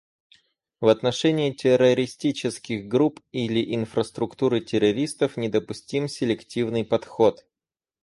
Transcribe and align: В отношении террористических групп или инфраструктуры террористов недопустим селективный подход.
В 0.81 0.87
отношении 0.87 1.51
террористических 1.51 2.87
групп 2.87 3.19
или 3.31 3.75
инфраструктуры 3.75 4.59
террористов 4.59 5.37
недопустим 5.37 6.07
селективный 6.07 6.83
подход. 6.83 7.45